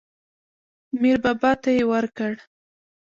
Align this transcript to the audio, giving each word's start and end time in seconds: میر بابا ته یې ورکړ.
میر 1.01 1.17
بابا 1.23 1.51
ته 1.61 1.69
یې 1.77 1.83
ورکړ. 1.91 2.33